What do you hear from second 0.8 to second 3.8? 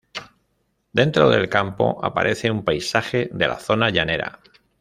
Dentro del campo, aparece un paisaje de la